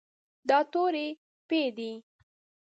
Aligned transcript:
دا 0.49 0.59
توری 0.73 1.07
"پ" 1.47 1.49
دی. 1.77 1.91